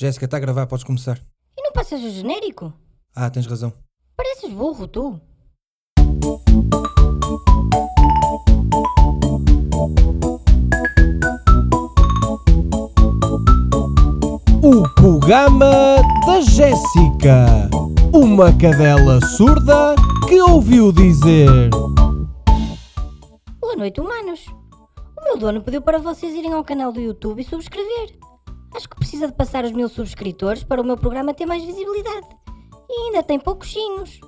[0.00, 1.20] Jéssica, está a gravar, podes começar.
[1.58, 2.72] E não passas o genérico?
[3.12, 3.72] Ah, tens razão.
[4.16, 5.20] Pareces burro, tu.
[14.62, 17.68] O programa da Jéssica.
[18.14, 19.96] Uma cadela surda
[20.28, 21.70] que ouviu dizer.
[23.60, 24.46] Boa noite, humanos.
[25.18, 28.27] O meu dono pediu para vocês irem ao canal do YouTube e subscrever.
[28.74, 32.26] Acho que precisa de passar os mil subscritores para o meu programa ter mais visibilidade.
[32.88, 34.20] E ainda tem pouquinhos.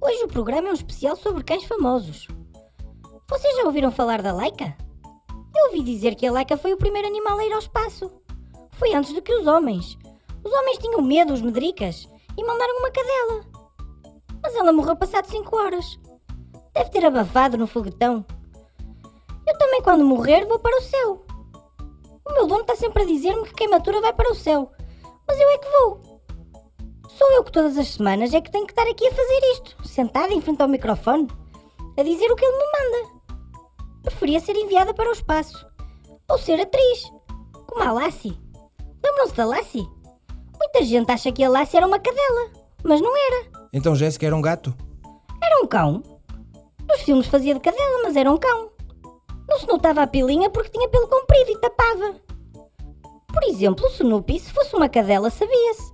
[0.00, 2.26] Hoje o programa é um especial sobre cães famosos.
[3.28, 4.76] Vocês já ouviram falar da Laika?
[5.54, 8.10] Eu ouvi dizer que a Laika foi o primeiro animal a ir ao espaço.
[8.72, 9.98] Foi antes do que os homens.
[10.42, 13.44] Os homens tinham medo, os medricas, e mandaram uma cadela.
[14.42, 15.98] Mas ela morreu passado 5 horas.
[16.72, 18.24] Deve ter abafado no foguetão.
[19.46, 21.26] Eu também, quando morrer, vou para o céu.
[22.40, 24.72] O meu dono está sempre a dizer-me que queimatura vai para o céu.
[25.28, 26.00] Mas eu é que vou.
[27.10, 29.86] Sou eu que todas as semanas é que tenho que estar aqui a fazer isto,
[29.86, 31.28] sentada em frente ao microfone,
[31.98, 33.10] a dizer o que ele me manda.
[34.04, 35.66] Preferia ser enviada para o espaço.
[36.30, 37.12] Ou ser atriz,
[37.66, 38.40] como a Lassie.
[39.04, 39.86] Lembram-se da Lassie?
[40.58, 43.50] Muita gente acha que a Lassie era uma cadela, mas não era.
[43.70, 44.74] Então Jéssica era um gato?
[45.44, 46.02] Era um cão.
[46.88, 48.70] Nos filmes fazia de cadela, mas era um cão.
[49.46, 52.29] Não se notava a pilinha porque tinha pelo comprido e tapava.
[53.32, 55.92] Por exemplo, o Snoopy, se fosse uma cadela, sabia-se.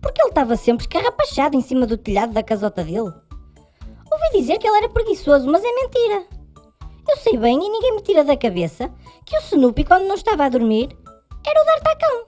[0.00, 2.98] Porque ele estava sempre escarrapachado em cima do telhado da casota dele.
[4.10, 6.26] Ouvi dizer que ele era preguiçoso, mas é mentira.
[7.08, 8.90] Eu sei bem e ninguém me tira da cabeça
[9.24, 10.96] que o Snoopy, quando não estava a dormir,
[11.46, 12.26] era o D'Artacão.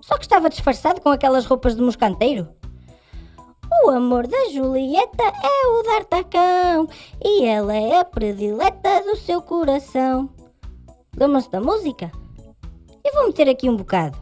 [0.00, 2.48] Só que estava disfarçado com aquelas roupas de moscanteiro.
[3.84, 6.88] O amor da Julieta é o D'Artacão
[7.22, 10.30] e ela é a predileta do seu coração.
[11.16, 12.12] Lembram-se da música?
[13.06, 14.16] Eu vou meter aqui um bocado.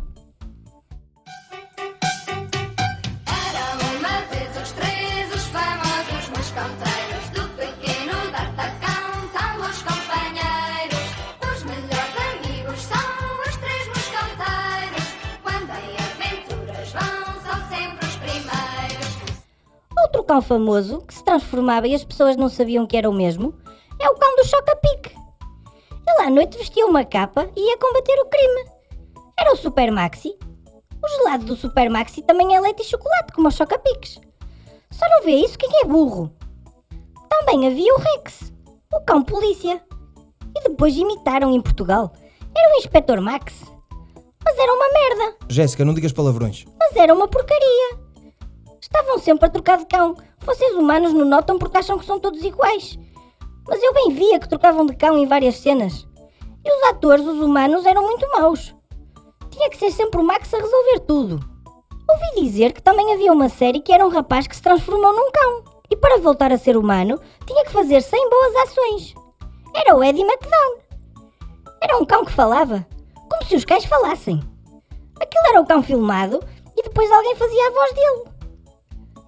[19.97, 23.55] Outro cão famoso que se transformava e as pessoas não sabiam que era o mesmo
[24.01, 25.22] é o cão do Choca-Pique.
[26.23, 28.71] Ele à noite vestia uma capa e ia combater o crime.
[29.37, 30.39] Era o Super Maxi.
[31.03, 34.21] O gelado do Super Maxi também é leite e chocolate, como os Choca-Piques.
[34.93, 36.33] Só não vê isso quem é burro.
[37.29, 38.53] Também havia o Rex,
[38.95, 39.83] o cão polícia.
[40.57, 42.13] E depois imitaram em Portugal.
[42.57, 43.55] Era o Inspector Max.
[44.45, 45.37] Mas era uma merda.
[45.49, 46.67] Jéssica, não digas palavrões.
[46.79, 47.99] Mas era uma porcaria.
[48.81, 50.17] Estavam sempre a trocar de cão.
[50.39, 52.97] Vocês humanos não notam porque acham que são todos iguais.
[53.67, 56.07] Mas eu bem via que trocavam de cão em várias cenas.
[56.65, 58.75] E os atores, os humanos, eram muito maus.
[59.51, 61.41] Tinha que ser sempre o Max a resolver tudo.
[62.09, 65.31] Ouvi dizer que também havia uma série que era um rapaz que se transformou num
[65.31, 65.65] cão.
[65.91, 69.15] E para voltar a ser humano, tinha que fazer 100 boas ações.
[69.75, 70.79] Era o Eddie McDown.
[71.81, 72.87] Era um cão que falava,
[73.29, 74.41] como se os cães falassem.
[75.21, 76.41] Aquilo era o cão filmado
[76.77, 78.25] e depois alguém fazia a voz dele.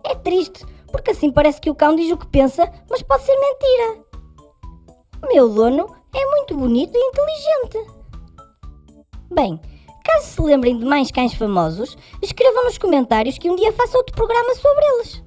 [0.04, 3.36] É triste, porque assim parece que o cão diz o que pensa, mas pode ser
[3.36, 4.03] mentira.
[5.32, 7.90] Meu dono é muito bonito e inteligente.
[9.30, 9.60] Bem,
[10.04, 14.14] caso se lembrem de mais cães famosos, escrevam nos comentários que um dia faça outro
[14.14, 15.24] programa sobre eles.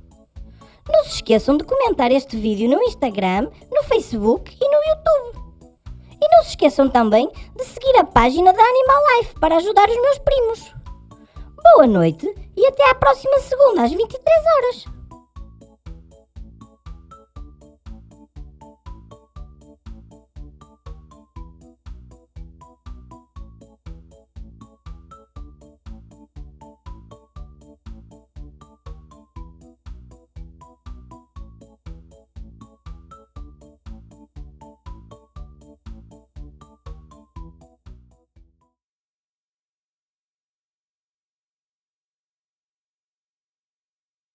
[0.90, 5.48] Não se esqueçam de comentar este vídeo no Instagram, no Facebook e no YouTube.
[6.22, 10.02] E não se esqueçam também de seguir a página da Animal Life para ajudar os
[10.02, 10.74] meus primos.
[11.74, 14.24] Boa noite e até à próxima segunda às 23
[14.56, 14.97] horas.